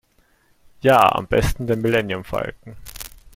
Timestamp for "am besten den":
1.11-1.81